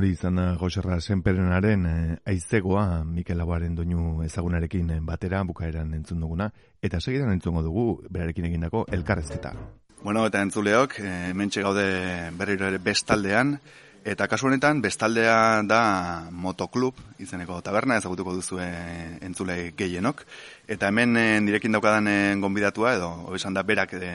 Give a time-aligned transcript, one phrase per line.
[0.00, 6.22] Hori izan da Joserra Senperenaren eh, aizegoa Mikel Aguaren doinu ezagunarekin eh, batera bukaeran entzun
[6.24, 6.46] duguna.
[6.80, 9.52] Eta segidan entzungo dugu berarekin egindako elkarrezketa.
[10.00, 11.84] Bueno, eta entzuleok, e, mentxe gaude
[12.38, 13.58] berriro ere bestaldean,
[14.08, 15.34] eta kasu honetan bestaldea
[15.68, 15.82] da
[16.32, 20.24] motoklub izeneko taberna ezagutuko duzu entzule gehienok,
[20.64, 24.14] eta hemen direkin daukadan gonbidatua edo hobesan da berak e,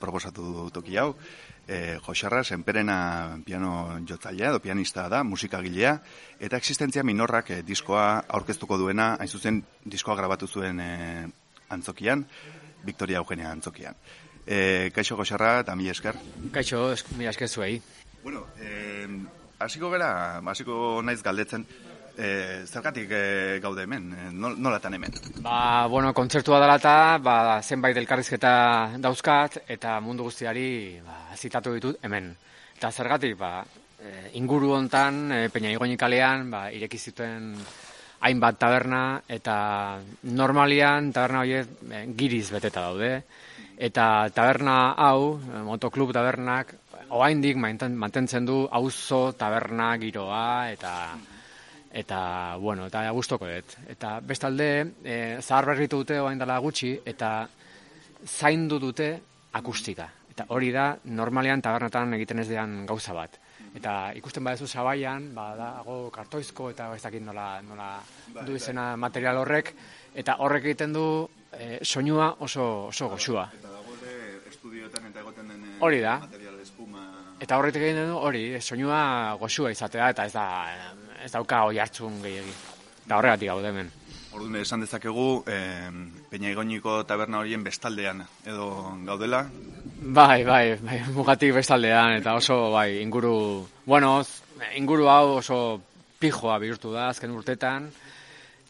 [0.00, 1.10] proposatu toki hau,
[1.66, 5.96] e, Joxarra, senperena piano jotzailea edo pianista da, musikagilea,
[6.40, 10.90] eta existentzia minorrak e, diskoa aurkeztuko duena, hain zuzen diskoa grabatu zuen e,
[11.70, 12.26] antzokian,
[12.86, 13.96] Victoria Eugenia antzokian.
[14.46, 16.18] E, kaixo Joxarra, eta mi esker?
[16.54, 17.80] Kaixo, mi esker zuei.
[18.22, 19.08] Bueno, e,
[19.58, 21.66] hasiko gara, hasiko naiz galdetzen,
[22.16, 25.12] E, zergatik e, gaude hemen, e, nolatan hemen?
[25.44, 32.00] Ba, bueno, kontzertua dela eta ba, zenbait elkarrizketa dauzkat eta mundu guztiari ba, zitatu ditut
[32.00, 32.30] hemen.
[32.78, 33.60] Eta zergatik, ba,
[34.00, 37.52] e, inguru hontan, e, peina kalean, ba, ireki zituen
[38.20, 43.22] hainbat taberna eta normalian taberna horiek e, giriz beteta daude.
[43.76, 45.36] Eta taberna hau,
[45.68, 46.72] motoklub tabernak,
[47.10, 50.92] oaindik mantentzen du auzo taberna giroa eta
[51.96, 53.76] eta bueno, eta gustoko dut.
[53.88, 54.68] Eta bestalde,
[55.02, 57.48] e, zahar berritu dute orain dela gutxi eta
[58.26, 59.08] zaindu dute
[59.56, 60.10] akustika.
[60.30, 63.38] Eta hori da normalean tabernetan egiten ez dean gauza bat.
[63.76, 67.88] Eta ikusten badezu zabaian, ba dago kartoizko eta ez dakit nola nola
[68.34, 68.60] bai, du bai.
[68.60, 69.72] izena material horrek
[70.14, 71.06] eta horrek egiten du
[71.52, 73.48] e, soinua oso oso goxua.
[73.56, 73.96] Eta dago
[74.52, 76.18] estudioetan eta egoten den eh, hori da.
[76.28, 77.08] material espuma.
[77.40, 80.46] Eta horrek egiten du hori, soinua goxua izatea eta ez da
[81.26, 82.54] ez dauka hoi hartzun gehiagi.
[83.06, 83.90] Eta horregatik gaude hemen.
[84.36, 85.90] Orduan esan dezakegu, eh,
[86.30, 88.68] peina egoiniko taberna horien bestaldean edo
[89.08, 89.46] gaudela?
[89.96, 94.18] Bai, bai, bai, mugatik bestaldean, eta oso, bai, inguru, bueno,
[94.76, 95.80] inguru hau oso
[96.20, 97.88] pijoa bihurtu da azken urtetan,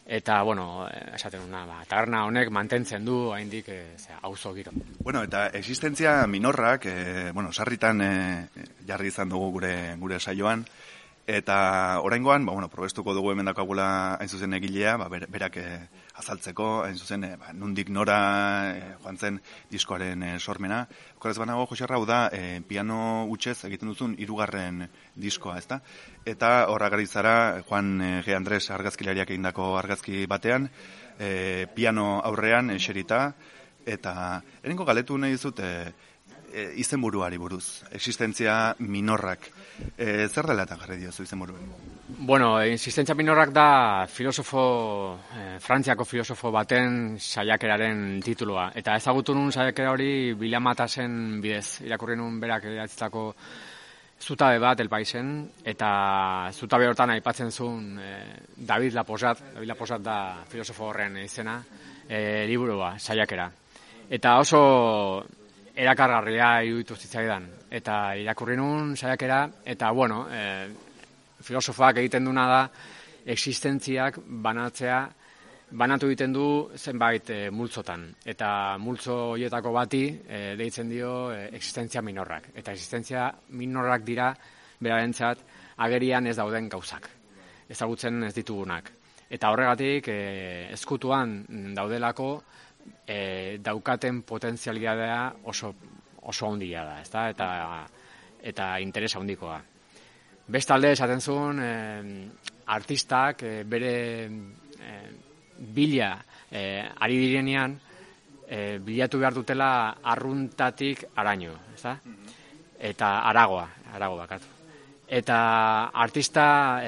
[0.07, 3.81] eta, bueno, esaten una, ba, taberna honek mantentzen du, haindik, e,
[4.21, 4.71] auzo giro.
[5.03, 8.13] Bueno, eta existentzia minorrak, e, bueno, sarritan e,
[8.87, 10.63] jarri izan dugu gure, gure saioan,
[11.27, 16.67] Eta oraingoan, ba bueno, probestuko dugu hemen dakagula hain zuzen egilea, ba berak eh, azaltzeko,
[16.85, 18.19] hain zuzen eh, ba, nundik nora
[18.71, 20.85] eh, joan zen diskoaren sormena.
[21.17, 22.21] Okorez banago Joserra da
[22.65, 25.81] piano utxez egiten duzun hirugarren diskoa, ezta?
[26.23, 28.33] Eta horra zara Juan G.
[28.33, 30.69] Andres argazkilariak egindako argazki batean,
[31.75, 33.33] piano aurrean eserita
[33.85, 35.93] eta erengo galetu nahi dizut e,
[36.75, 39.51] izenburuari buruz, existentzia minorrak.
[39.97, 41.65] E, zer dela eta jarri diozu izenburuari?
[42.07, 48.71] Bueno, existentzia minorrak da filosofo, e, frantziako filosofo baten saiakeraren tituloa.
[48.75, 51.81] Eta ezagutu nun saiakera hori bilamatasen bidez.
[51.85, 53.33] Irakurri nun berak edatzitako
[54.21, 55.33] zutabe bat elpaisen,
[55.65, 58.13] eta zutabe hortan aipatzen zuen e,
[58.57, 60.17] David Laposat, David Laposat da
[60.49, 61.59] filosofo horren izena,
[62.07, 63.51] e, liburua, saiakera.
[64.09, 64.59] Eta oso
[65.75, 67.45] erakargarria iruditu zitzaidan.
[67.69, 70.67] Eta irakurri nun saiakera, eta bueno, e,
[71.43, 72.61] filosofoak egiten duna da,
[73.27, 74.99] existentziak banatzea,
[75.71, 78.05] banatu egiten du zenbait e, multzotan.
[78.25, 82.51] Eta multzo horietako bati e, deitzen dio e, existentzia minorrak.
[82.55, 84.31] Eta existentzia minorrak dira,
[84.79, 85.43] berarentzat,
[85.83, 87.09] agerian ez dauden gauzak.
[87.67, 88.93] Ezagutzen ez ditugunak.
[89.29, 91.41] Eta horregatik, e, eskutuan
[91.75, 92.29] daudelako,
[93.03, 95.21] e, daukaten potentzialidadea
[95.51, 95.73] oso
[96.27, 97.29] oso handia da, ezta?
[97.31, 97.47] Eta
[98.47, 99.57] eta interesa handikoa.
[100.47, 101.71] Bestalde esaten zuen e,
[102.71, 103.95] artistak e, bere
[104.27, 104.93] e,
[105.57, 106.13] bila
[106.51, 107.73] ari direnean
[108.47, 111.97] e, bilatu behar dutela arruntatik araño, ezta?
[112.79, 114.47] Eta aragoa, arago bakatu.
[115.07, 115.37] Eta
[115.95, 116.81] artista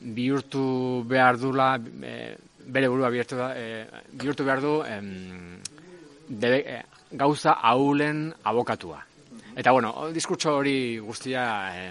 [0.00, 4.74] bihurtu behar dula e, bere burua bihurtu, e, bihurtu behar du
[6.28, 6.60] debe,
[7.14, 9.00] gauza aulen abokatua.
[9.56, 11.86] Eta bueno, diskurtso hori guztia e,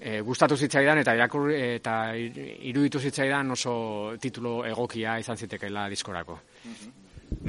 [0.00, 3.74] e, gustatu zitzaidan eta irakur, eta iruditu zitzaidan oso
[4.20, 6.38] titulo egokia izan zitekeela diskorako.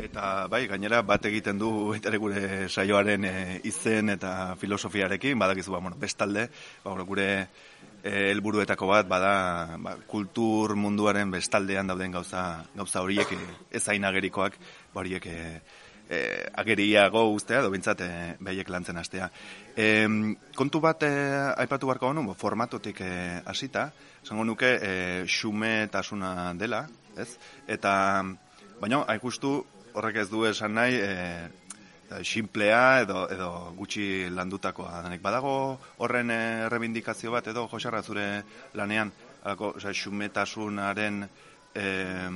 [0.04, 3.28] Eta bai, gainera bat egiten du eta gure saioaren
[3.64, 6.50] izen eta filosofiarekin, badakizu ba, bueno, bestalde,
[6.84, 7.30] ba, gure
[8.04, 12.42] Eh, helburuetako bat bada ba, kultur munduaren bestaldean dauden gauza
[12.76, 15.38] gauza horiek eh, ez zain agerikoak ba, horiek e,
[16.54, 18.10] ageriago ustea edo bintzat e,
[18.68, 19.30] lantzen hastea.
[19.76, 20.08] E,
[20.56, 21.12] kontu bat e,
[21.58, 23.02] aipatu barko honu, formatotik
[23.46, 23.92] hasita,
[24.24, 26.88] esango nuke e, xume tasuna dela,
[27.18, 27.38] ez?
[27.68, 28.24] Eta,
[28.80, 29.64] baina, haikustu
[29.94, 31.64] horrek ez du esan nahi, e,
[32.22, 38.44] simplea edo edo gutxi landutakoa denek badago horren eh, errebindikazio bat edo Josarra zure
[38.74, 39.12] lanean
[39.44, 41.24] alako osea xumetasunaren
[41.74, 42.30] eh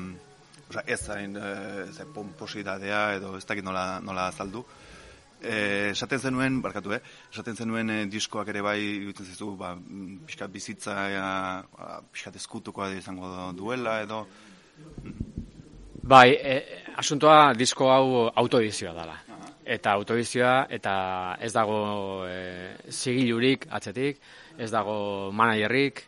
[0.70, 4.66] osea ez zain eh, ze pomposidadea edo ez dakit nola nola azaldu
[5.40, 7.02] Eh, esaten zenuen, barkatu, eh?
[7.30, 9.76] Esaten zenuen eh, diskoak ere bai iruditzen zizu, ba,
[10.26, 11.28] pixkat bizitza, ja,
[11.76, 14.24] ba, pixkat eskutukoa izango duela edo
[16.08, 16.58] Bai, e,
[16.96, 19.18] asuntoa disko hau autoedizioa dela.
[19.68, 20.94] Eta autoedizioa eta
[21.44, 21.80] ez dago
[22.26, 22.38] e,
[22.90, 24.22] zigilurik atzetik,
[24.58, 24.98] ez dago
[25.36, 26.06] managerrik,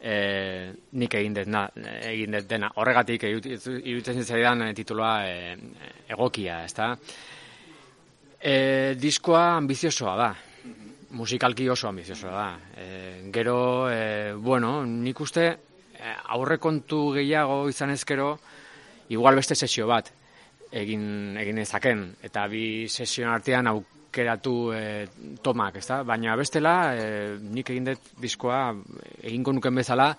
[0.00, 1.66] e, nik egin dut, na,
[2.08, 2.70] egin dut dena.
[2.80, 5.56] Horregatik iruditzen zaidan e, tituloa e,
[6.08, 6.92] egokia, ezta?
[8.40, 8.54] E,
[9.00, 10.30] diskoa ambiziosoa da.
[11.16, 12.48] Musikalki oso ambiziosoa da.
[12.76, 12.86] E,
[13.32, 13.58] gero,
[13.90, 15.50] e, bueno, nik uste
[16.32, 18.32] aurrekontu gehiago izan ezkero,
[19.12, 20.08] igual beste sesio bat
[20.70, 23.68] egin egin ezaken eta bi sesio artean
[24.10, 25.06] aukeratu e,
[25.42, 26.02] tomak, ezta?
[26.02, 28.74] Baina bestela e, nik egin dut diskoa
[29.22, 30.10] egingo nuken bezala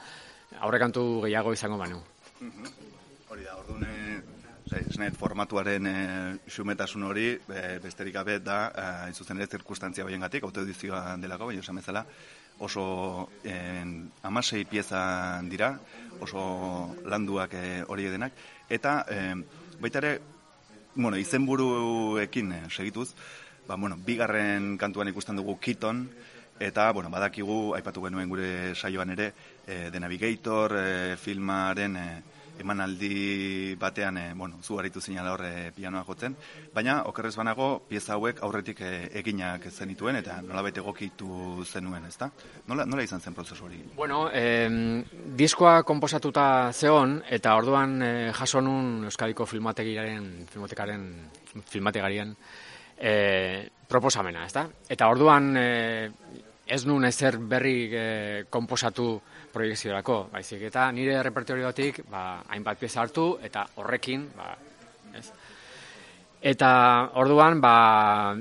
[0.64, 2.00] aurrekantu gehiago izango banu.
[3.30, 3.84] Hori da, orduan
[4.72, 5.96] esnet formatuaren e,
[6.48, 11.84] xumetasun hori e, besterik gabe da e, zuzen ere zirkustantzia hoiengatik autoedizioa delako, baina esan
[11.84, 12.06] bezala
[12.62, 15.74] oso en, amasei pieza dira,
[16.22, 17.56] oso landuak
[17.90, 18.38] hori edenak,
[18.70, 19.24] eta e,
[19.82, 20.20] baita ere,
[20.96, 23.14] bueno, izenburuekin eh, segituz,
[23.68, 26.10] ba, bueno, bigarren kantuan ikusten dugu Kiton,
[26.62, 29.34] eta, bueno, badakigu, aipatu genuen gure saioan ere,
[29.66, 32.08] e, The Navigator e, filmaren e,
[32.62, 36.36] emanaldi batean, e, bueno, zu haritu zinala horre pianoa jotzen,
[36.74, 42.30] baina okerrez banago pieza hauek aurretik e, eginak zenituen eta nola bete gokitu zenuen, ezta?
[42.68, 43.82] Nola, nola izan zen prozesu hori?
[43.96, 44.70] Bueno, eh,
[45.38, 51.08] diskoa komposatuta zeon eta orduan eh, jasonun Euskadiko filmategaren, filmotekaren,
[51.70, 52.36] filmategarien
[53.02, 54.68] eh, proposamena, ezta?
[54.90, 56.12] Eta orduan eh,
[56.66, 59.16] ez nun ezer berri eh, komposatu
[59.52, 64.54] proiekziorako, baizik eta nire repertoriotik ba, hainbat pieza hartu eta horrekin, ba,
[65.18, 65.26] ez?
[66.42, 66.72] Eta
[67.22, 68.34] orduan, ba,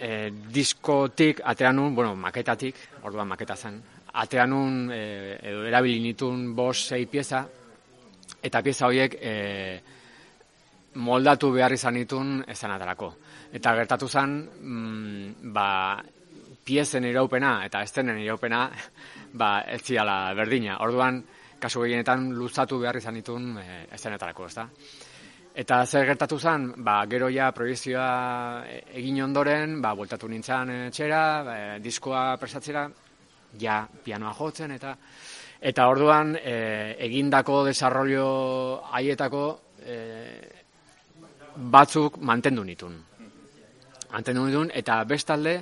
[0.00, 3.76] e, diskotik atean nun, bueno, maketatik, orduan maketa zen,
[4.22, 7.44] atean nun, e, edo erabili nitun bos sei pieza,
[8.40, 9.34] eta pieza horiek e,
[10.96, 13.12] moldatu behar izan nitun ezan atarako.
[13.52, 15.98] Eta gertatu zen, mm, ba,
[16.64, 18.68] piezen iraupena eta estenen iraupena
[19.40, 20.78] ba, ez ziala berdina.
[20.84, 21.22] Orduan,
[21.60, 24.68] kasu gehienetan luzatu behar izan ditun e, estenetarako, ezta?
[25.60, 28.64] Eta zer gertatu zen, ba, gero ja proiezioa
[28.94, 32.86] egin ondoren, ba, voltatu nintzen etxera, ba, diskoa presatzera,
[33.58, 34.94] ja pianoa jotzen, eta
[35.60, 39.42] eta orduan e, egindako desarrollo haietako
[39.84, 39.96] e,
[41.74, 43.09] batzuk mantendu nitun.
[44.10, 45.54] Mantendu nitun, eta bestalde,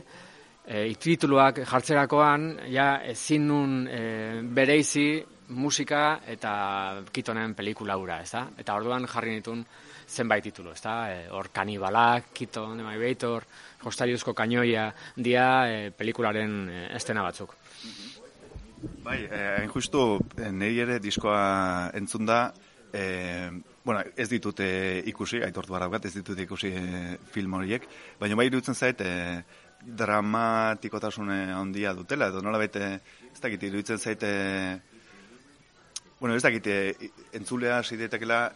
[0.65, 4.01] e, tituluak jartzerakoan ja ezin nun e,
[4.43, 5.09] bereizi
[5.49, 8.47] musika eta kitonen pelikula ura, ez da?
[8.59, 9.65] Eta orduan jarri nitun
[10.09, 10.97] zenbait titulu, ez da?
[11.13, 13.45] E, hor kanibalak, kiton, emaibetor,
[13.85, 17.57] hostariuzko kainoia, dia e, pelikularen e, estena batzuk.
[19.03, 20.03] Bai, hain eh, justu,
[20.39, 22.53] nahi ere diskoa entzun da,
[22.93, 23.51] eh,
[23.85, 26.73] bueno, ez ditut ikusi, aitortu bat, ez ditut ikusi
[27.33, 27.89] film horiek,
[28.21, 29.43] baina bai irutzen zait, eh,
[29.81, 33.01] dramatikotasune handia dutela, edo nola bete,
[33.33, 34.31] ez dakit, iruditzen zaite,
[36.21, 36.67] bueno, ez dakit,
[37.33, 37.97] entzulea hasi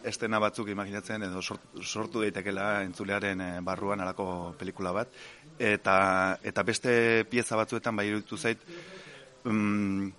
[0.03, 5.07] estena batzuk imaginatzen, edo sortu daitekela entzulearen eh, barruan alako pelikula bat,
[5.59, 8.59] eta, eta beste pieza batzuetan bai iruditu zait,
[9.45, 10.09] mm,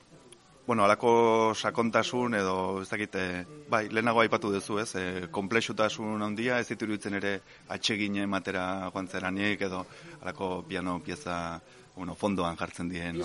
[0.66, 6.68] bueno, alako sakontasun edo ez dakite, bai, lehenago aipatu duzu, ez, e, komplexutasun handia ez
[6.68, 9.84] ditu ere atsegin ematera joan zeranik edo
[10.22, 11.60] alako piano pieza,
[11.96, 13.22] bueno, fondoan jartzen dien.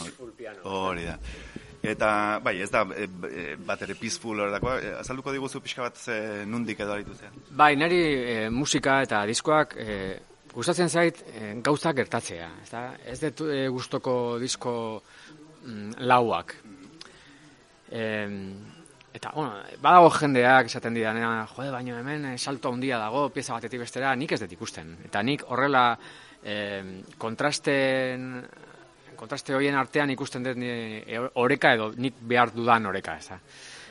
[0.64, 1.18] Hori da.
[1.82, 5.96] Eta, bai, ez da, e, e, bat ere peaceful horretako, e, azalduko diguzu pixka bat
[5.96, 7.32] ze nundik edo aritu zen?
[7.52, 10.20] Bai, niri e, musika eta diskoak e,
[10.54, 12.50] gustatzen zait e, gauzak gertatzea.
[12.64, 12.90] Ez, da?
[13.06, 14.74] ez dut e, gustoko disko
[15.64, 16.69] mm, lauak, E,
[17.90, 23.82] eta, bueno, badago jendeak esaten didanean, jode, baino hemen eh, salto handia dago, pieza batetik
[23.82, 24.96] bestera, nik ez dut ikusten.
[25.10, 25.84] Eta nik horrela
[26.44, 26.56] e,
[27.18, 28.30] kontrasten,
[29.20, 33.40] kontraste horien artean ikusten dut e, oreka edo nik behar dudan oreka, ez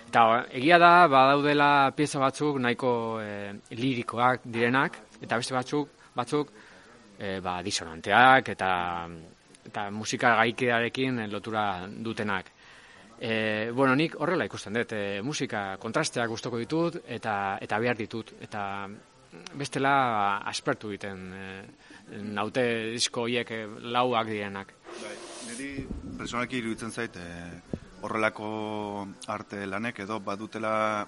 [0.09, 0.23] Eta
[0.57, 6.53] egia da, badaudela pieza batzuk nahiko e, lirikoak direnak, eta beste batzuk, batzuk
[7.19, 8.71] e, ba, disonanteak eta,
[9.69, 12.55] eta musika gaikearekin lotura dutenak.
[13.21, 18.35] E, bueno, nik horrela ikusten dut, e, musika kontrasteak gustoko ditut eta eta behar ditut
[18.41, 18.63] eta
[19.59, 21.47] bestela aspertu egiten e,
[22.23, 24.73] naute disko horiek e, lauak direnak.
[25.03, 25.17] Bai,
[26.19, 27.27] personalki iruditzen zait e,
[28.07, 31.07] horrelako arte lanek edo badutela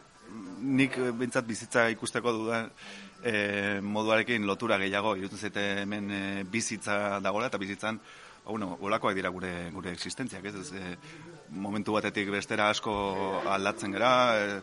[0.61, 2.71] nik bintzat bizitza ikusteko dudan
[3.23, 8.01] e, moduarekin lotura gehiago iruditzen zaite hemen e, bizitza dagoela eta bizitzan
[8.51, 10.55] bueno, olakoak dira gure gure existentziak, ez?
[10.55, 10.97] ez e,
[11.51, 12.93] momentu batetik bestera asko
[13.51, 14.61] aldatzen gera, e,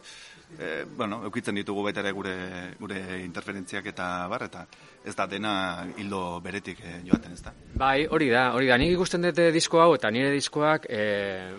[0.57, 2.35] e, bueno, eukitzen ditugu baita ere gure,
[2.79, 4.63] gure interferentziak eta bar, eta
[5.07, 5.51] ez da dena
[5.97, 7.53] hildo beretik e, joaten, ez da?
[7.75, 11.03] Bai, hori da, hori da, nik ikusten dute disko hau, eta nire diskoak e,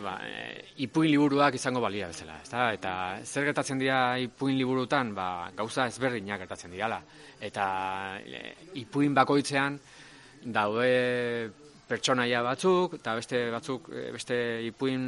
[0.03, 0.49] ba, e,
[0.87, 2.71] ipuin liburuak izango balia bezala, ez da?
[2.77, 2.93] Eta
[3.25, 7.03] zer gertatzen dira ipuin liburutan, ba, gauza ezberdinak gertatzen dira,
[7.41, 7.71] eta
[8.25, 8.45] e,
[8.85, 9.81] ipuin bakoitzean
[10.45, 14.37] daude pertsonaia batzuk, eta beste batzuk, eh, beste
[14.69, 15.07] ipuin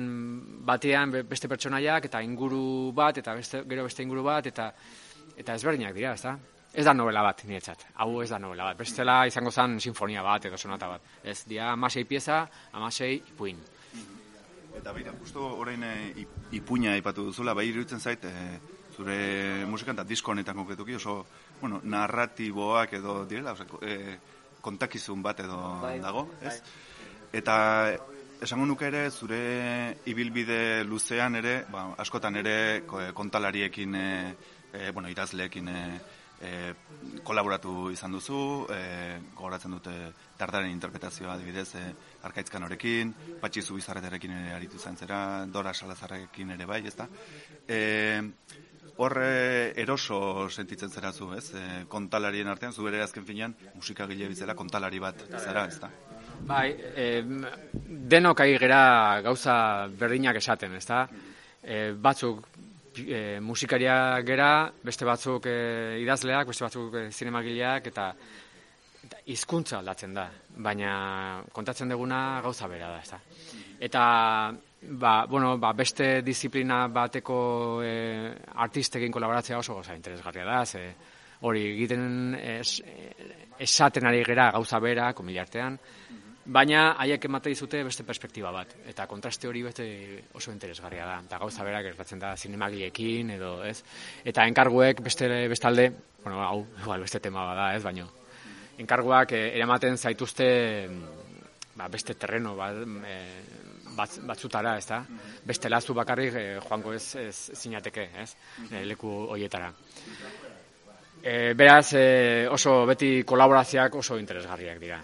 [0.67, 4.73] batean beste pertsonaiak, eta inguru bat, eta beste, gero beste inguru bat, eta
[5.41, 6.35] eta ezberdinak dira, ez da?
[6.73, 7.87] Ez da novela bat, niretzat.
[7.99, 8.79] Hau ez da novela bat.
[8.79, 11.07] Bestela izango zen sinfonia bat edo sonata bat.
[11.25, 13.59] Ez, dia amasei pieza, amasei ipuin.
[14.79, 15.95] Eta bera, justo orain e,
[16.55, 18.61] ipuina ipatu duzula, bai iruditzen zait, e,
[18.95, 19.17] zure
[19.67, 21.25] musikan eta disko honetan konkretuki oso,
[21.61, 23.97] bueno, narratiboak edo direla, e,
[24.61, 26.57] kontakizun bat edo bai, dago, ez?
[26.61, 26.89] Bai.
[27.41, 27.57] Eta
[28.43, 29.41] esango nuke ere zure
[30.11, 32.57] ibilbide luzean ere, ba, askotan ere
[33.15, 34.09] kontalariekin e,
[34.73, 35.83] e, bueno, idazleekin e,
[36.41, 36.53] e,
[37.23, 38.41] kolaboratu izan duzu,
[38.73, 38.81] e,
[39.37, 39.95] gogoratzen dute
[40.41, 41.85] tardaren interpretazioa adibidez, e,
[42.27, 43.13] arkaitzkan horekin,
[43.43, 47.09] patxi zubizarretarekin ere aritu zantzera, dora salazarrekin ere bai, ezta?
[47.69, 47.81] E,
[49.01, 51.51] horre eroso sentitzen zera zu, ez?
[51.57, 55.91] E, kontalarien artean, zu bere azken finean, musika gile bizela kontalari bat zera, ez da?
[56.51, 57.07] Bai, e,
[58.15, 58.83] denok ari gera
[59.25, 59.55] gauza
[59.89, 61.07] berdinak esaten, ez da?
[61.63, 62.45] E, batzuk
[63.07, 65.57] e, musikaria gera, beste batzuk e,
[66.05, 68.11] idazleak, beste batzuk e, zinemagileak, eta,
[69.09, 70.95] eta izkuntza aldatzen da, baina
[71.57, 73.21] kontatzen duguna gauza bera da, ez da?
[73.81, 74.03] Eta
[74.83, 80.85] ba, bueno, ba, beste disiplina bateko e, artistekin kolaboratzea oso goza interesgarria da, ze
[81.41, 82.83] hori egiten es,
[83.59, 85.79] esaten ari gera gauza bera, komiliartean,
[86.51, 89.87] baina haiek emate dizute beste perspektiba bat, eta kontraste hori beste
[90.35, 93.83] oso interesgarria da, eta gauza bera gertatzen da zinemagiekin, edo, ez?
[94.25, 95.91] Eta enkarguek beste bestalde,
[96.25, 98.09] bueno, hau, igual, beste tema bada, ez, baino,
[98.81, 100.49] enkarguak eh, eramaten zaituzte
[101.77, 103.17] ba, beste terreno, ba, e,
[103.97, 105.01] bat, batzutara, ez da?
[105.47, 108.31] Beste lazu bakarrik eh, joango ez, ez zinateke, ez?
[108.71, 109.73] E, leku hoietara.
[111.23, 115.01] E, beraz, e, oso beti kolaborazioak oso interesgarriak dira.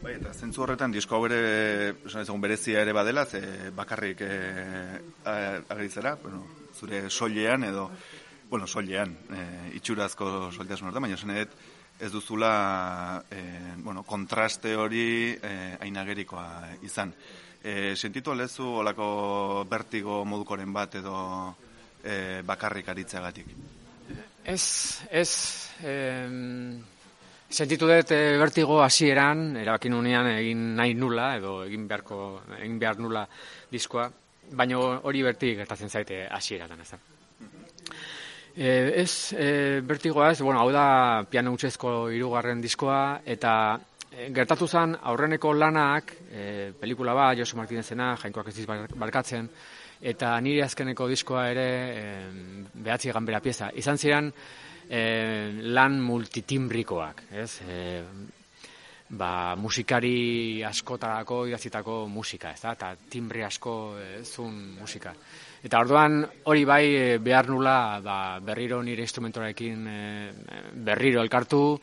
[0.00, 1.40] Bai, eta zentzu horretan, disko hau ere,
[2.08, 3.42] esan berezia ere badela, ze
[3.76, 4.30] bakarrik e,
[5.26, 7.90] ageritzera, bueno, zure soilean edo,
[8.48, 9.42] bueno, soilean, e,
[9.76, 11.36] itxurazko soiltasun horretan, baina esan
[12.00, 13.42] ez duzula e,
[13.84, 16.46] bueno, kontraste hori e, ainagerikoa
[16.82, 17.12] izan
[17.62, 21.16] e, sentitu alezu olako bertigo modukoren bat edo
[22.02, 23.52] e, bakarrik aritzeagatik?
[24.44, 25.30] Ez, ez,
[25.84, 26.80] em,
[27.50, 32.98] sentitu dut e, bertigo hasieran erabakin unean egin nahi nula, edo egin beharko, egin behar
[32.98, 33.26] nula
[33.70, 34.08] diskoa,
[34.56, 37.00] baina hori bertik gertatzen zaite hasieratan ez da.
[38.50, 38.70] E,
[39.02, 43.52] ez, e, bertigoa ez, bueno, hau da piano utxezko irugarren diskoa, eta
[44.10, 48.66] gertatu zen aurreneko lanak, e, pelikula bat, Josu Martinezena, jainkoak ez
[48.98, 49.48] barkatzen,
[50.00, 52.02] eta nire azkeneko diskoa ere e,
[52.74, 53.70] behatzi egan bera pieza.
[53.74, 54.32] Izan ziren
[54.88, 55.00] e,
[55.70, 57.60] lan multitimbrikoak, ez?
[57.62, 57.78] E,
[59.10, 62.74] ba, musikari askotarako idazitako musika, ez da?
[62.74, 65.14] Eta timbri asko e, zun musika.
[65.62, 69.98] Eta orduan hori bai behar nula ba, berriro nire instrumentorekin e,
[70.72, 71.78] berriro elkartu,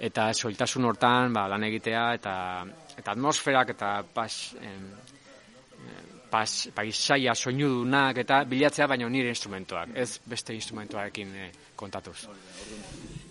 [0.00, 2.34] eta soiltasun hortan ba, lan egitea eta
[2.96, 4.86] eta atmosferak eta pas, em,
[6.30, 12.24] pas paisaia soinudunak eta bilatzea baino nire instrumentoak, ez beste instrumentoarekin eh, kontatuz.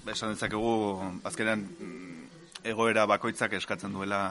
[0.06, 0.74] Ba, esan dezakegu
[1.24, 1.66] azkenan
[2.64, 4.22] egoera bakoitzak eskatzen duela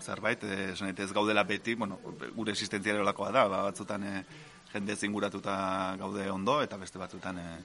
[0.00, 1.98] zerbait, eh, esan ez gaudela beti, bueno,
[2.36, 4.20] gure existentziare olakoa da, ba, batzutan eh,
[4.74, 7.58] jende zinguratuta gaude ondo eta beste batzutan eh,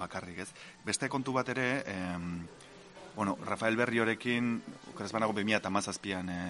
[0.00, 0.50] bakarrik, ez.
[0.84, 2.73] Beste kontu bat ere, eh,
[3.16, 6.40] bueno, Rafael Berriorekin, okeraz banago 2000 eta mazazpian e,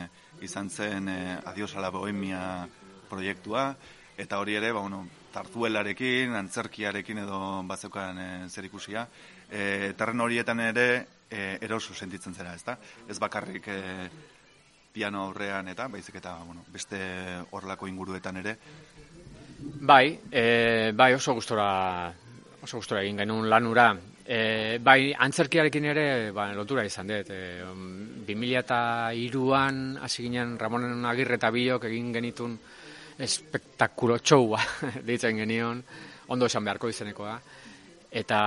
[0.42, 2.66] izan zen e, Adios a la Bohemia
[3.10, 3.74] proiektua,
[4.16, 9.06] eta hori ere, ba, bueno, tartuelarekin, antzerkiarekin edo batzukan e, zer ikusia.
[9.50, 10.86] E, terren horietan ere
[11.28, 12.78] e, eroso sentitzen zera, ezta?
[13.08, 14.08] Ez bakarrik e,
[14.94, 16.98] piano aurrean eta, baizik eta, bueno, beste
[17.50, 18.56] horlako inguruetan ere.
[19.84, 22.12] Bai, e, bai oso gustora
[22.62, 23.92] oso gustora egin genuen lanura
[24.24, 27.28] E, bai, antzerkiarekin ere ba, lotura izan dut.
[27.28, 27.60] E,
[28.24, 32.56] 2002an hasi ginen Ramonen Agirre eta Biok egin genitun
[33.20, 34.62] espektakulo txoua
[35.08, 35.82] ditzen genion,
[36.32, 37.36] ondo esan beharko izenekoa.
[38.14, 38.40] Eta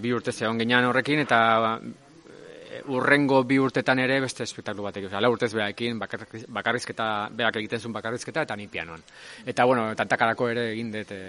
[0.00, 1.40] bi urte zegoen ginean horrekin, eta
[1.82, 5.16] e, urrengo bi urtetan ere beste espektakulu bat egin.
[5.18, 9.02] Hala urtez behaekin, bakarrizketa, beak egiten zuen bakarrizketa, eta ni pianoan.
[9.44, 11.24] Eta, bueno, tantakarako ere egin dut e,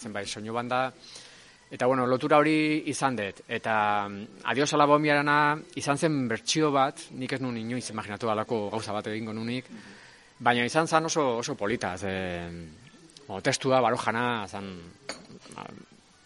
[0.00, 0.88] zenbait soinu banda,
[1.74, 3.40] Eta bueno, lotura hori izan dut.
[3.50, 8.68] Eta mm, adios ala bombiarana izan zen bertsio bat, nik ez nun inoiz imaginatu alako
[8.70, 9.66] gauza bat egingo nunik,
[10.38, 11.96] baina izan zen oso, oso polita.
[11.98, 12.12] Ze,
[13.26, 14.70] o, testua, barojana, zan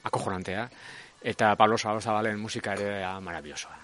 [0.04, 0.68] akojonantea.
[1.32, 3.78] Eta Pablo Zabalen musika ere marabiosoa.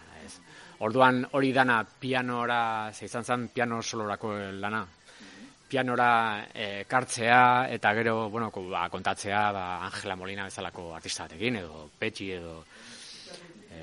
[0.84, 4.84] Orduan hori dana pianora, izan zen piano solorako lana,
[5.74, 11.88] pianora e, kartzea eta gero bueno, ba, kontatzea ba, Angela Molina bezalako artista batekin edo
[11.98, 12.60] Petxi edo
[13.74, 13.80] e,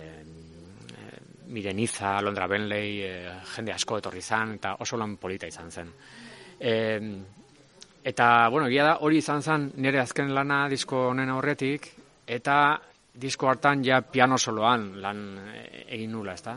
[1.51, 5.91] Mireniza, Londra Benley, e, jende asko etorri izan eta oso lan polita izan zen.
[6.55, 6.71] E,
[8.07, 11.91] eta, bueno, egia da, hori izan zen nire azken lana disko honen aurretik
[12.23, 12.55] eta
[13.11, 15.27] disko hartan ja piano soloan lan
[15.89, 16.55] egin nula, ezta?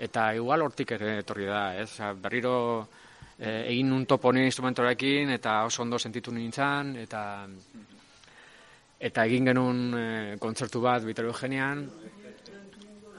[0.00, 1.90] Eta igual hortik etorri da, ez?
[2.24, 2.56] berriro
[3.42, 7.22] e, egin nun topo nire instrumentorekin eta oso ondo sentitu nintzen eta
[9.02, 11.88] eta egin genuen e, kontzertu bat Vitorio Eugenian.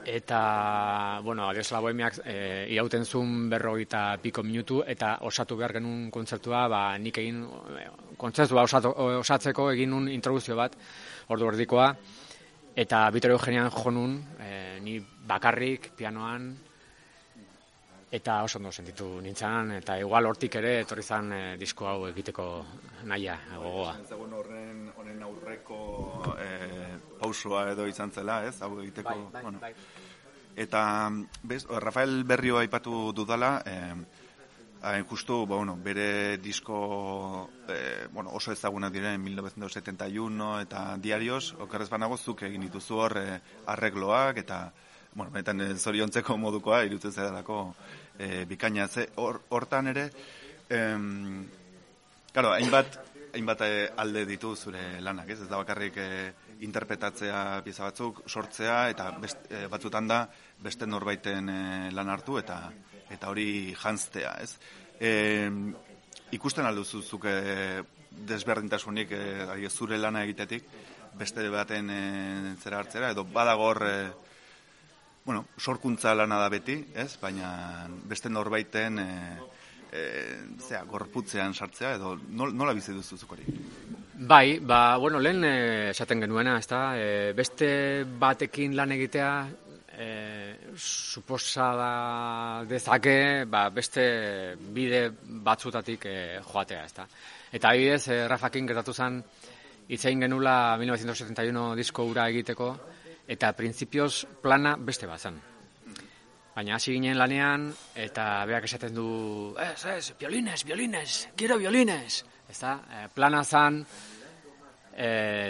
[0.04, 6.10] Eta bueno, adios la bohemiak e, irauten zuen berrogeita piko minutu eta osatu behar genuen
[6.12, 7.40] kontzertua ba, nik egin
[8.20, 10.76] kontzertua osatu, osatzeko egin nun introduzio bat
[11.28, 11.88] ordu erdikoa.
[12.76, 16.52] Eta Vitorio Eugenian jonun e, ni bakarrik pianoan
[18.14, 22.44] eta oso ondo sentitu nintzen, eta igual hortik ere etorri zan e, disko hau egiteko
[23.10, 23.96] naia, gogoa.
[24.06, 25.78] Zegoen horren, horren aurreko
[26.38, 26.50] e,
[27.18, 29.10] pausua edo izan zela, ez, hau egiteko.
[29.10, 29.62] Bai, bai, bueno.
[29.64, 29.72] bai.
[30.54, 30.84] Eta,
[31.42, 33.74] bez, Rafael Berrio aipatu dudala, e,
[34.84, 41.90] hain justu, ba, bueno, bere disko e, bueno, oso ezagunak diren 1971 eta diarios, okarrez
[41.90, 43.28] banago zuk egin dituzu hor e,
[43.74, 44.68] arregloak eta
[45.14, 47.74] bueno, benetan zoriontzeko modukoa irutzen zedalako
[48.18, 50.10] e, bikaina ze hortan ere
[50.68, 51.46] em,
[52.32, 53.00] claro, hainbat
[53.34, 55.40] hainbat eh, alde ditu zure lanak, ez?
[55.42, 56.08] Ez da bakarrik e,
[56.66, 60.20] interpretatzea pieza batzuk, sortzea eta best, e, batzutan da
[60.62, 61.60] beste norbaiten e,
[61.92, 62.58] lan hartu eta
[63.10, 64.54] eta hori jantztea, ez?
[65.00, 65.50] E,
[66.34, 67.34] ikusten alduzu zuke
[68.30, 70.68] desberdintasunik e, zure lana egitetik
[71.18, 72.02] beste baten e,
[72.62, 73.96] zera hartzera edo badagor e,
[75.24, 77.16] bueno, sorkuntza lana da beti, ez?
[77.20, 79.10] Baina beste norbaiten e,
[79.90, 80.02] e,
[80.60, 83.44] zera, gorputzean sartzea edo nola bizi duzu hori?
[84.14, 89.30] Bai, ba, bueno, lehen eh, esaten genuena, ez da, e, beste batekin lan egitea
[89.96, 90.08] e,
[90.76, 94.04] suposada dezake, ba, beste
[94.76, 95.08] bide
[95.48, 97.08] batzutatik e, joatea, ez da.
[97.54, 99.22] Eta adibidez, e, Rafakin gertatu zen,
[99.88, 102.74] itzein genula 1971 disko ura egiteko,
[103.28, 105.40] eta printzipioz plana beste bat zen.
[106.54, 107.66] Baina hasi ginen lanean,
[107.98, 109.06] eta beak esaten du,
[109.58, 112.20] ez, ez, violines, violines, quiero violines.
[112.48, 113.80] Ez da, e, plana zen,
[114.94, 115.08] e,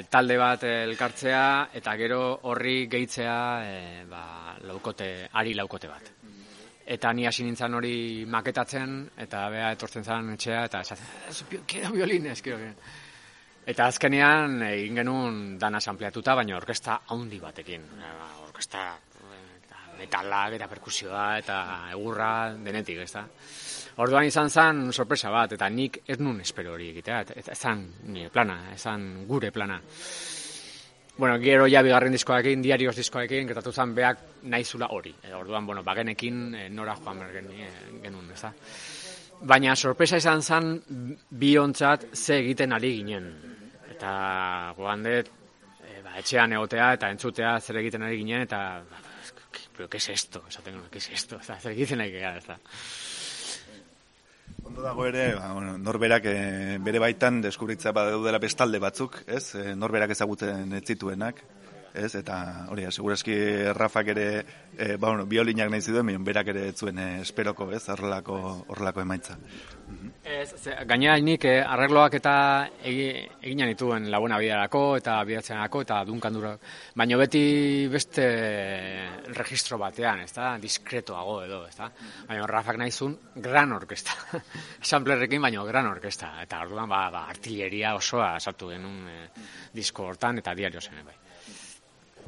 [0.08, 1.44] talde bat elkartzea,
[1.76, 4.24] eta gero horri gehitzea, e, ba,
[4.64, 6.10] laukote, ari laukote bat.
[6.96, 11.92] Eta ni hasi nintzen hori maketatzen, eta bea etortzen zen etxea, eta esaten, ez, quiero
[11.92, 13.04] violines, quiero violines.
[13.64, 17.87] Eta azkenean egin genuen dana ampliatuta, baina orkesta haundi batekin.
[17.96, 18.85] Ba, orkesta
[19.98, 21.57] metalak eta perkusioa eta
[21.94, 23.24] egurra denetik, ez da.
[24.05, 28.31] Orduan izan zen sorpresa bat, eta nik ez nun espero hori egitea, eta zan nire
[28.35, 29.81] plana, ezan gure plana.
[31.16, 34.18] Bueno, gero ja bigarren diskoarekin, diarios diskoarekin, gertatu zen beak
[34.50, 35.14] naizula hori.
[35.22, 37.70] E, orduan, bueno, bagenekin e, nora joan bergen e,
[38.03, 38.50] genuen, ez da.
[39.42, 40.70] Baina sorpresa izan zen
[41.31, 43.27] bi ontzat ze egiten ari ginen
[43.94, 45.31] eta goan dut,
[45.81, 48.83] e, ba, etxean egotea eta entzutea zer egiten ari ginen, eta,
[49.77, 50.44] pero, ¿qué es esto?
[50.49, 51.38] Esaten, ¿qué es esto?
[51.42, 52.59] Eta, zer egiten ari gara, ez da.
[54.64, 59.55] Ondo dago ere, ba, bueno, norberak e, bere baitan deskubritza badaudela bestalde batzuk, ez?
[59.61, 61.44] E, norberak ezagutzen ez zituenak,
[61.94, 62.14] ez?
[62.18, 63.37] Eta hori, segurazki
[63.76, 64.26] Rafak ere
[64.76, 67.85] e, ba, bueno, biolinak nahi ziduen, berak ere zuen esperoko, ez?
[67.88, 68.37] Horrelako,
[68.68, 69.38] horrelako emaitza.
[70.24, 72.35] Ez, gaina nik eh, arregloak eta
[72.88, 76.54] eginan dituen laguna bidarako eta bidatzenako eta dunkandura.
[76.96, 77.44] Baina beti
[77.92, 78.26] beste
[79.37, 80.54] registro batean, ez da?
[80.61, 81.90] Diskretoago edo, ez da?
[82.28, 84.16] Baina Rafak nahizun gran orkesta.
[84.90, 86.35] Samplerrekin baina gran orkesta.
[86.42, 89.28] Eta orduan ba, ba, artilleria osoa sartu genuen eh,
[89.74, 91.23] disko hortan eta diario zen, bai.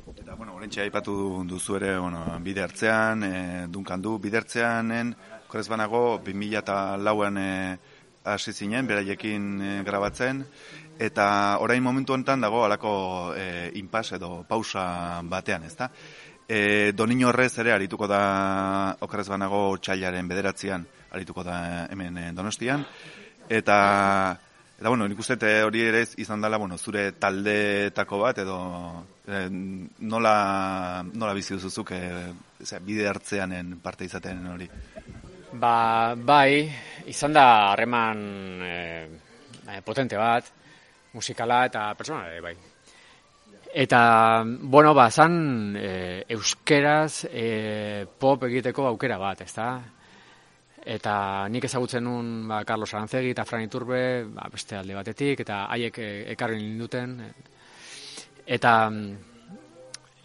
[0.06, 5.10] Eta, bueno, horrentxe aipatu duzu ere, bueno, bide hartzean, e, dunkan du, bide hartzeanen,
[5.50, 7.48] korez banago, 2000 eta lauan e,
[8.22, 10.44] hasi zinen, beraiekin e, grabatzen,
[11.02, 11.26] eta
[11.58, 12.94] orain momentu honetan dago alako
[13.34, 14.86] e, inpas edo pausa
[15.26, 15.90] batean, ezta?
[16.46, 18.22] E, Donin horrez ere arituko da
[19.02, 22.86] okarez banago txailaren bederatzean arituko da hemen donostian,
[23.50, 23.80] eta
[24.76, 28.56] Eta bueno, nik uste hori ere izan dela, bueno, zure taldeetako bat, edo
[29.24, 32.00] e, nola, nola bizi duzuzuk e,
[32.84, 34.68] bide hartzeanen parte izaten hori?
[35.56, 36.68] Ba, bai,
[37.08, 38.20] izan da harreman
[38.68, 40.52] e, potente bat,
[41.16, 42.54] musikala eta personale, bai.
[43.72, 49.70] Eta, bueno, ba, zan e, euskeraz e, pop egiteko aukera bat, ezta?
[50.86, 55.64] Eta nik ezagutzen nun ba, Carlos Arantzegi eta Fran Iturbe ba, beste alde batetik, eta
[55.74, 57.16] haiek e, ekarri ninduten.
[58.46, 58.72] Eta,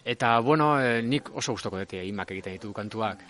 [0.06, 3.24] eta bueno, e, nik oso gustoko dute imak egiten ditu kantuak.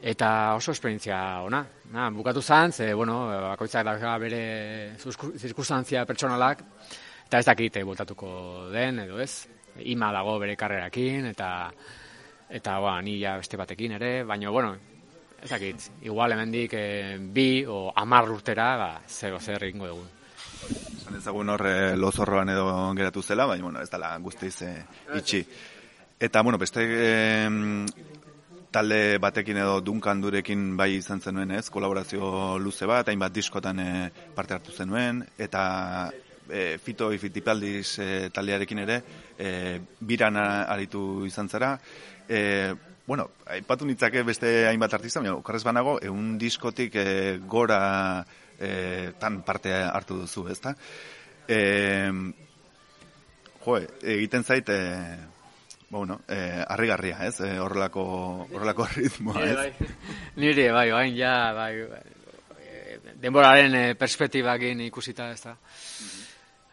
[0.00, 1.60] Eta oso esperientzia ona.
[1.92, 6.64] Na, bukatu zan, ze, bueno, bakoitzak da bere zirkustantzia pertsonalak,
[7.26, 9.44] eta ez dakite voltatuko den, edo ez.
[9.92, 11.52] Ima dago bere karrerakin, eta
[12.48, 14.74] eta ba, ni ja beste batekin ere, baina, bueno,
[15.44, 20.06] ez dakit, igual hemendik e, bi o amar urtera, ba, zer, zer egingo dugu.
[21.04, 24.72] Zan ezagun horre lozorroan edo geratu zela, baina, bueno, ez dala guztiz e,
[25.18, 25.42] itxi.
[26.18, 26.86] Eta, bueno, beste
[28.74, 33.90] talde batekin edo Duncan durekin bai izan zenuen ez, kolaborazio luze bat, hainbat diskotan e,
[34.34, 35.66] parte hartu zenuen, eta
[36.48, 38.98] e, Fito Ifitipaldiz e, taldearekin ere,
[39.38, 41.76] e, biran aritu izan zara,
[42.26, 42.40] e,
[43.06, 47.06] bueno, aipatu nitzake beste hainbat artista, baina okarrez banago, egun diskotik e,
[47.46, 48.24] gora
[48.58, 50.74] e, tan parte hartu duzu, ezta?
[51.48, 51.58] E,
[53.64, 55.34] jo, egiten zait, e,
[55.94, 57.38] bueno, eh, arrigarria, ez?
[57.40, 59.56] Eh, horrelako, horrelako ritmoa, ez?
[59.56, 59.72] Bai,
[60.42, 62.02] Nire, bai, bai, ja, bai, bai,
[63.22, 65.54] denboraren perspektibakin ikusita, ez da.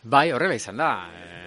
[0.01, 0.89] Bai, horrela izan da.
[1.13, 1.40] Eh,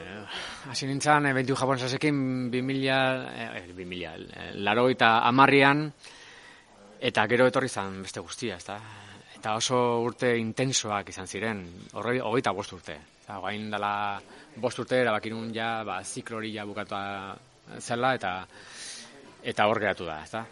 [0.70, 5.92] hasi nintzen, eh, 21 japonesasekin 2000, eh, 2000, eh, laro eta amarrian,
[7.00, 8.78] eta gero etorri izan beste guztia, ez da.
[9.36, 12.96] Eta oso urte intensoak izan ziren, horre, hogeita bost urte.
[13.24, 14.20] Eta guain dela
[14.56, 16.96] bost urte, erabakinun ja, ba, ziklori ja bukatu
[17.80, 18.46] zela eta
[19.42, 20.46] eta hor geratu da, ezta?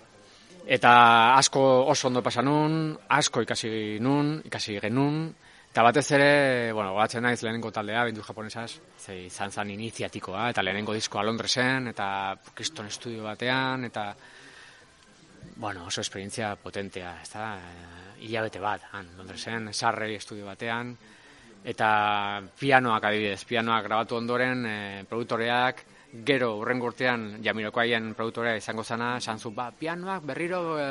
[0.67, 5.35] Eta asko oso ondo pasa nun, asko ikasi nun, ikasi genun,
[5.73, 10.61] eta batez ere, bueno, gogatzen naiz lehenengo taldea, bindu japonesaz, zei izan zan iniziatikoa, eta
[10.61, 14.11] lehenengo diskoa Londresen, eta Kriston Estudio batean, eta
[15.57, 17.47] bueno, oso esperientzia potentea, ezta?
[18.21, 20.93] Ilabete bat, han, Londresen, Sarrei Estudio batean,
[21.65, 21.89] eta
[22.61, 24.77] pianoak adibidez, pianoak grabatu ondoren, e,
[25.09, 30.87] produktoreak, gero urrengo urtean Jamiroquaien produktorea izango zana, esan zu, ba, pianoak berriro e,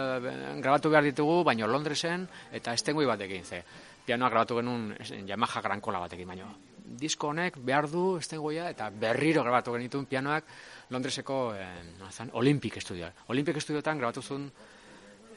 [0.57, 3.63] grabatu behar ditugu, baino Londresen, eta estengui batekin, ze.
[4.11, 4.91] Pianoak grabatu genuen
[5.29, 6.51] Yamaha Grankola batekin, baino
[6.99, 10.49] disko honek behar du estengoia, eta berriro grabatu genituen pianoak
[10.91, 11.65] Londreseko e,
[12.01, 13.11] nazan, Olympic Estudioa.
[13.31, 14.49] Olympic Estudioetan grabatu zuen,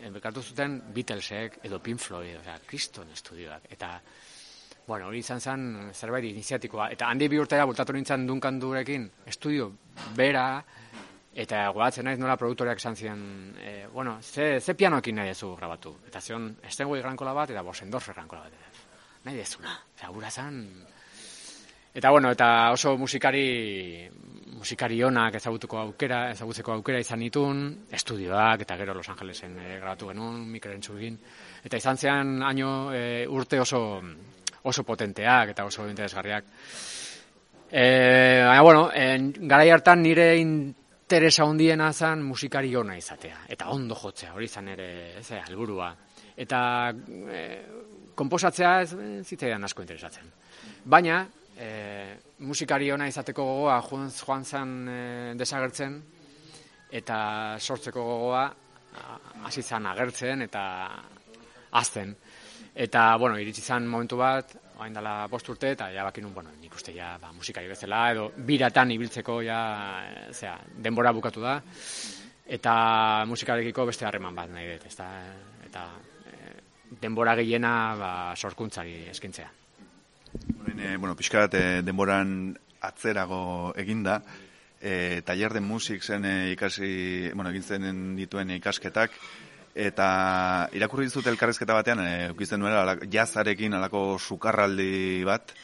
[0.02, 0.10] e,
[0.42, 4.00] zuten Beatlesek edo Pink Floyd, oza, Kriston Estudioak, eta
[4.84, 5.62] Bueno, hori izan zen
[5.96, 6.90] zerbait iniziatikoa.
[6.92, 9.70] Eta handi bi urtera bultatu nintzen dunkan durekin estudio
[10.12, 10.58] bera,
[11.34, 13.22] eta gogatzen naiz nola produktoreak esan ziren,
[13.58, 15.96] e, bueno, ze, ze pianoekin nahi dezu grabatu.
[16.06, 18.82] Eta zion, estengoi grankola bat, eta bosendorfe grankola bat.
[19.24, 19.78] Nahi dezuna.
[19.96, 20.60] Eta gura zen...
[21.94, 24.08] Eta bueno, eta oso musikari
[24.64, 27.58] musikari onak ezagutuko aukera, ezagutzeko aukera izan nitun,
[27.92, 31.18] estudioak eta gero Los Angelesen e, grabatu genuen, Mikeren txugin.
[31.64, 34.00] Eta izan zean año e, urte oso
[34.64, 36.46] oso potenteak eta oso interesgarriak.
[37.70, 37.84] E,
[38.46, 40.30] baina, bueno, en, garai hartan nire
[41.04, 43.42] interesa hundiena zan musikari ona izatea.
[43.52, 44.86] Eta ondo jotzea, hori zan ere,
[45.20, 45.90] ez da, alburua.
[46.40, 46.60] Eta
[47.28, 47.40] e,
[48.16, 48.94] komposatzea ez
[49.28, 50.30] zitzaidan asko interesatzen.
[50.88, 51.20] Baina,
[51.60, 51.68] e,
[52.48, 54.98] musikari ona izateko gogoa joan, joan zan e,
[55.36, 56.00] desagertzen,
[56.90, 57.18] eta
[57.60, 58.46] sortzeko gogoa
[59.44, 60.64] hasi zan agertzen eta
[61.76, 62.16] azten.
[62.74, 66.74] Eta, bueno, iritsi zan momentu bat, hain dela bost urte, eta ja bakinun, bueno, nik
[66.74, 69.58] uste ja ba, musikari bezala, edo biratan ibiltzeko ja,
[70.32, 70.56] zera,
[70.86, 71.58] denbora bukatu da,
[72.46, 72.74] eta
[73.30, 75.08] musikarekiko beste harreman bat nahi dut, ezta,
[75.66, 75.84] eta
[76.26, 76.54] e,
[77.00, 79.50] denbora gehiena ba, sorkuntzari eskintzea.
[80.56, 81.54] Bueno, bueno pixkat,
[81.86, 84.20] denboran atzerago eginda,
[84.80, 89.14] e, taller de musik zen e, ikasi, bueno, egin zen dituen ikasketak,
[89.74, 95.54] eta irakurri dizut elkarrezketa batean e, ukizten nuela jazarekin alako sukarraldi bat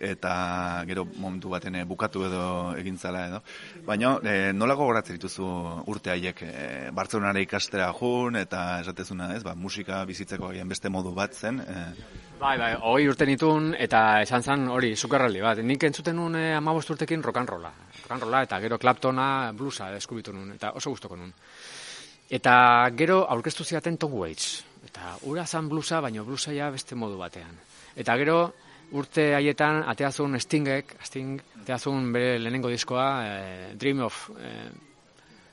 [0.00, 2.42] eta gero momentu baten eh, bukatu edo
[2.80, 3.42] egin zala edo.
[3.84, 5.46] Baina e, nola gogoratzen dituzu
[5.92, 6.54] urte haiek e,
[6.96, 11.60] Bartzelonara ikastera jun eta esatezuna ez, ba, musika bizitzeko agian beste modu bat zen.
[11.60, 11.84] E.
[12.40, 15.60] Bai, bai, hori urte nitun eta esan zen hori, sukarraldi bat.
[15.60, 17.74] Nik entzuten nun e, amabost urtekin rokanrola.
[18.00, 21.36] Rokanrola eta gero klaptona blusa eskubitu nun eta oso gustoko nun.
[22.30, 22.54] Eta
[22.94, 24.50] gero aurkeztu ziaten Tom Waits.
[24.86, 27.56] Eta ura zan blusa, baina blusa ja beste modu batean.
[27.98, 28.36] Eta gero
[28.94, 34.70] urte haietan ateazun Stingek, Sting, ateazun bere lehenengo diskoa, eh, Dream of eh,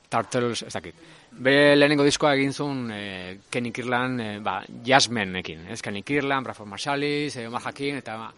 [0.09, 1.01] Turtles, ez dakit.
[1.31, 5.81] Bere lehenengo diskoa egin zuen eh, Kenny Kirlan, eh, ba, jazzmenekin, ez?
[5.81, 8.31] Kenny Kirlan, Bradford Marsalis, eh, Omar Hakim, eta ba,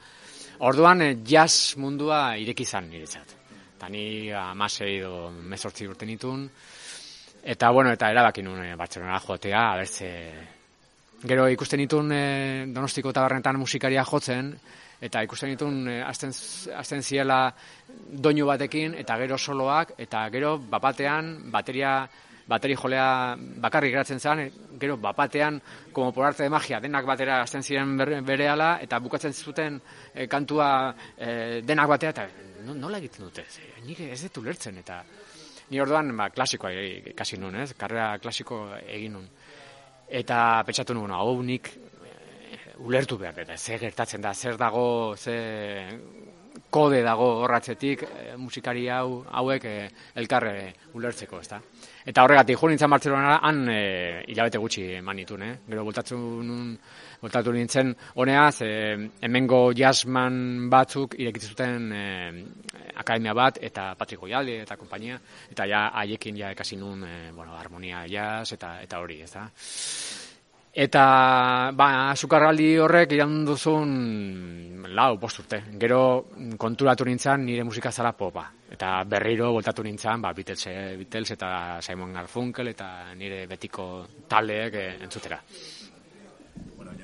[0.67, 3.35] orduan eh, jazz mundua ireki zan niretzat.
[3.77, 6.49] Eta ni amasei do mesortzi urte nitun,
[7.43, 10.09] eta bueno, eta erabaki nuen eh, Bartzelona jotea, abertze,
[11.23, 14.53] gero ikusten nitun eh, donostiko tabernetan musikaria jotzen,
[15.01, 16.33] eta ikusten ditun e, azten,
[16.75, 17.53] azten ziela
[17.87, 22.01] doinu batekin eta gero soloak eta gero bapatean bateria
[22.49, 24.39] bateri jolea bakarrik geratzen zen,
[24.81, 25.61] gero bapatean,
[25.93, 29.79] como por arte de magia, denak batera azten ziren berehala, eta bukatzen zuten
[30.15, 32.25] e, kantua e, denak batea, eta
[32.73, 33.45] nola egiten dute,
[33.85, 35.03] nik ez dut ulertzen, eta
[35.69, 36.71] ni orduan ba, klasikoa
[37.13, 37.73] ikasi nun, ez?
[37.77, 39.29] karrera klasiko egin nun.
[40.09, 41.69] Eta pentsatu nuen, hau nik
[42.79, 45.35] ulertu behar, eta ze gertatzen da, zer dago, ze
[46.69, 49.75] kode dago horratzetik e, musikari hau hauek e,
[50.21, 50.53] elkarre
[50.93, 51.59] ulertzeko, ezta.
[52.05, 53.79] Eta horregatik, jo nintzen Bartzelonara, han e,
[54.29, 55.53] hilabete gutxi eman nituen, eh?
[55.67, 56.75] Gero, voltatu, nun,
[57.21, 58.71] voltatu nintzen, honeaz, e,
[59.21, 62.05] hemengo jazzman batzuk irekitzuten e,
[62.95, 65.19] akademia bat, eta Patrick Goyalde eta kompainia,
[65.51, 69.47] eta ja haiekin ja ekasi nun, e, bueno, harmonia jazz, eta, eta hori, ezta.
[70.79, 71.03] Eta,
[71.73, 73.89] ba, sukarraldi horrek iran duzun
[74.93, 75.63] lau, bost urte.
[75.81, 76.01] Gero
[76.61, 78.45] konturatu nintzen nire musika zara popa.
[78.69, 80.69] Eta berriro voltatu nintzen, ba, Beatles,
[81.01, 81.49] Beatles eta
[81.81, 83.89] Simon Garfunkel eta nire betiko
[84.29, 85.41] taldeek eh, entzutera.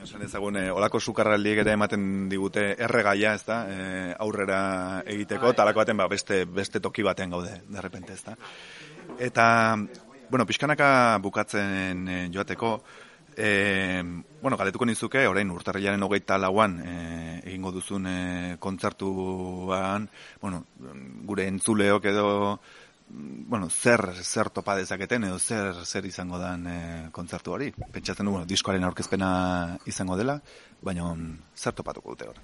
[0.05, 5.81] Esan ezagun, eh, olako sukarraldiek ere ematen digute erregaia, ez da, eh, aurrera egiteko, talako
[5.81, 8.35] baten, ba, beste, beste toki baten gaude, derrepente, ez da.
[9.17, 9.47] Eta,
[10.29, 12.77] bueno, pixkanaka bukatzen eh, joateko,
[13.37, 14.01] E,
[14.41, 16.93] bueno, galetuko nizuke, orain urtarrilaren hogeita lauan e,
[17.41, 18.19] egingo duzun e,
[18.63, 20.07] kontzertuan,
[20.39, 20.61] bueno,
[21.27, 22.29] gure entzuleok edo,
[23.15, 26.77] bueno, zer, zer topa dezaketen edo zer, zer izango dan e,
[27.15, 27.71] kontzertu hori.
[27.93, 29.29] Pentsatzen du, bueno, diskoaren aurkezpena
[29.87, 30.39] izango dela,
[30.83, 31.13] baina
[31.55, 32.41] zer topatuko dute hor.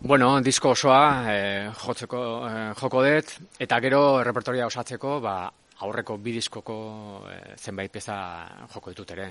[0.00, 1.38] Bueno, disko osoa e,
[1.84, 5.36] jotzeko, e, joko dut, eta gero repertoria osatzeko, ba,
[5.80, 6.76] aurreko bidiskoko
[7.30, 8.16] e, zenbait peza
[8.72, 9.30] joko ditut ere.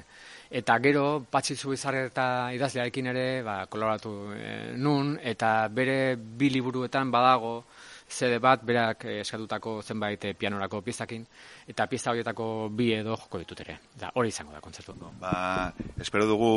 [0.62, 7.12] Eta gero, patxi zubizar eta idazlearekin ere, ba, koloratu e, nun, eta bere bi liburuetan
[7.14, 7.64] badago,
[8.10, 11.26] zede bat, berak eskatutako zenbait eh, pianorako piezakin,
[11.68, 13.78] eta pieza horietako bi edo joko ditut ere.
[14.00, 14.96] Da, hori izango da kontzertu.
[15.22, 16.52] Ba, espero dugu,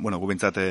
[0.00, 0.70] bueno, gubintzate,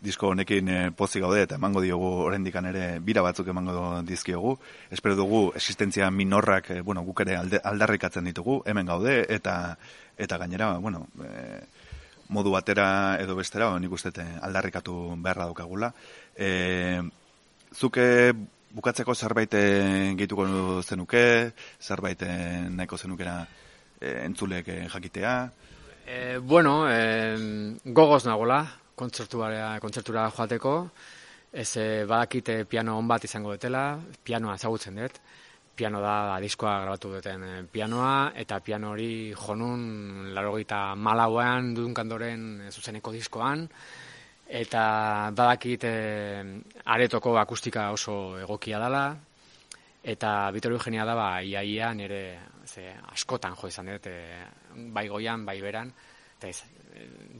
[0.00, 4.54] disko honekin pozik gaude eta emango diogu oraindikan ere bira batzuk emango dizkiogu.
[4.94, 9.76] Espero dugu existentzia minorrak bueno, guk ere aldarrikatzen ditugu, hemen gaude eta
[10.18, 11.60] eta gainera, bueno, e,
[12.34, 15.92] modu batera edo bestera, nik uste aldarrikatu beharra daukagula.
[16.36, 17.02] E,
[17.74, 18.32] zuke
[18.74, 19.54] bukatzeko zerbait
[20.18, 20.46] gehituko
[20.82, 22.22] zenuke, zerbait
[22.70, 23.40] nahiko zenukera
[24.00, 25.34] e, entzulek jakitea?
[26.06, 28.62] E, bueno, e, gogoz nagola,
[28.96, 30.74] kontzertura joateko,
[31.52, 31.70] ez
[32.06, 35.20] badakite piano on bat izango dutela, pianoa ezagutzen dut,
[35.78, 42.44] piano da diskoa grabatu duten eh, pianoa, eta piano hori jonun larogita malauean dudun kandoren
[42.72, 43.62] zuzeneko diskoan,
[44.48, 45.94] eta badakit e,
[46.84, 49.04] aretoko akustika oso egokia dela,
[50.02, 52.22] eta Bitor Eugenia da, ba, iaia nire
[52.64, 54.08] ze, askotan jo izan dut,
[54.94, 55.92] bai goian, bai beran,
[56.38, 56.62] eta ez,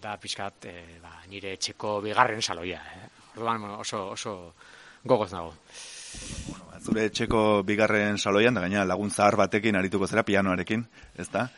[0.01, 2.83] da pixkat e, ba, nire etxeko bigarren saloia.
[2.95, 3.09] Eh?
[3.37, 4.35] Orduan oso, oso
[5.05, 5.55] gogoz nago.
[6.49, 10.85] Bueno, zure etxeko bigarren saloian, da gaina lagun zahar batekin arituko zera pianoarekin,
[11.17, 11.49] ez da?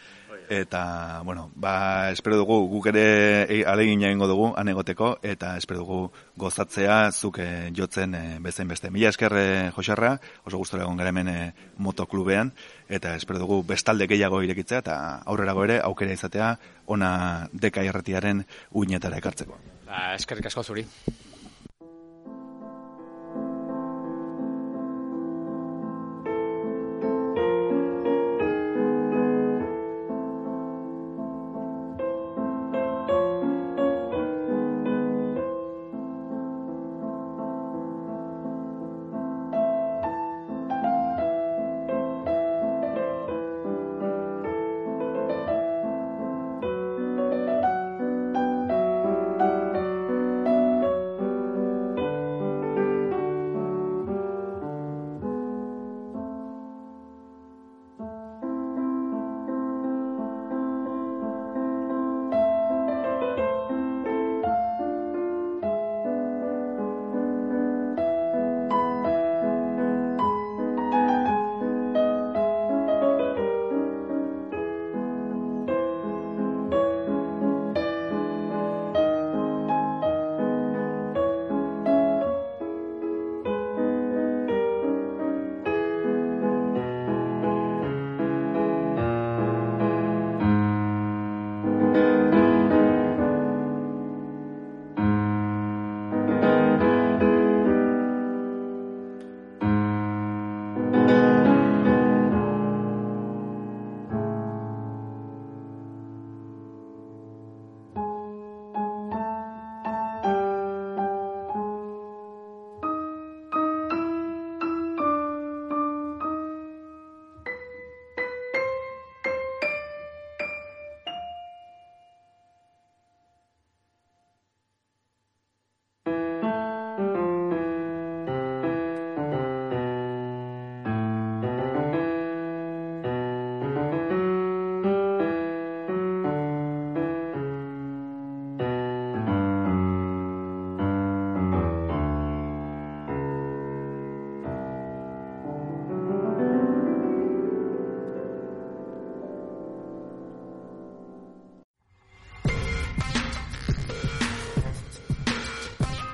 [0.50, 5.98] Eta, bueno, ba, espero dugu, guk ere e, alegin jaingo dugu, anegoteko, eta espero dugu
[6.42, 8.90] gozatzea, zuk e, jotzen e, bezain beste.
[8.90, 9.36] Mila esker,
[9.76, 11.38] Josarra, oso gustora egon gara hemen e,
[11.78, 12.50] motoklubean,
[12.90, 16.56] eta espero dugu bestalde gehiago irekitzea, eta aurrerago ere, aukera izatea,
[16.90, 17.12] ona
[17.52, 18.42] deka irratiaren
[18.74, 19.62] uinetara ekartzeko.
[19.86, 20.88] Ba, eskerrik asko zuri.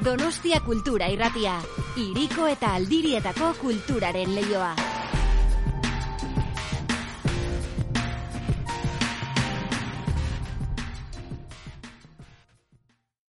[0.07, 1.57] Donostia Kultura Irratia,
[1.99, 4.96] iriko eta aldirietako kulturaren leioa.